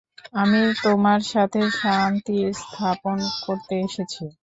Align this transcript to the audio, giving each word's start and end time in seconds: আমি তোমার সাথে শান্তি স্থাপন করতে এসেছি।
আমি 0.33 0.61
তোমার 0.83 1.19
সাথে 1.31 1.61
শান্তি 1.79 2.37
স্থাপন 2.61 3.17
করতে 3.45 3.73
এসেছি। 3.81 4.23